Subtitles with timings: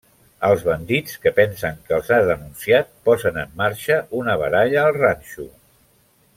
[0.45, 5.51] Els bandits que pensen que els ha denunciat posen en marxa una baralla al ranxo.